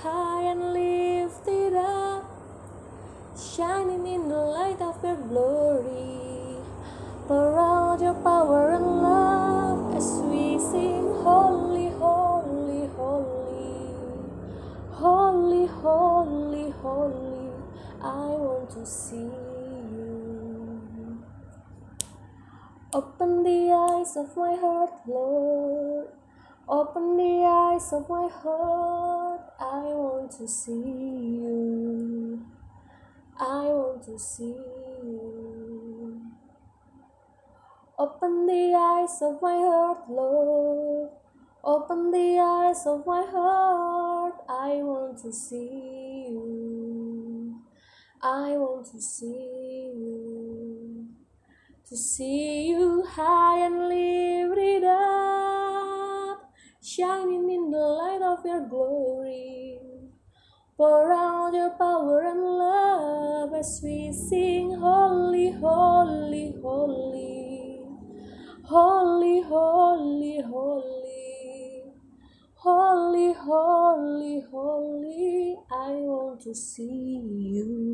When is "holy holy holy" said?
11.22-13.94, 11.90-15.66, 12.96-16.70, 14.90-17.50, 64.78-67.80, 65.52-69.42, 66.62-70.40, 68.64-71.84, 69.42-73.32, 70.42-74.44, 72.54-75.56